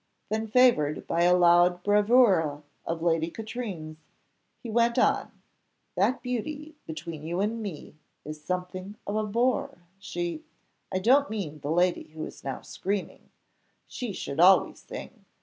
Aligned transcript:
Then, 0.29 0.47
favoured 0.47 1.05
by 1.05 1.25
a 1.25 1.37
loud 1.37 1.83
bravura 1.83 2.63
of 2.87 3.03
Lady 3.03 3.29
Katrine's, 3.29 3.97
he 4.57 4.67
went 4.67 4.97
on 4.97 5.31
"That 5.95 6.23
beauty, 6.23 6.73
between 6.87 7.21
you 7.21 7.39
and 7.39 7.61
me, 7.61 7.97
is 8.25 8.43
something 8.43 8.95
of 9.05 9.15
a 9.15 9.23
bore 9.27 9.83
she 9.99 10.43
I 10.91 10.97
don't 10.97 11.29
mean 11.29 11.59
the 11.59 11.69
lady 11.69 12.05
who 12.15 12.25
is 12.25 12.43
now 12.43 12.61
screaming 12.61 13.29
she 13.85 14.11
should 14.11 14.39
always 14.39 14.79
sing. 14.79 15.25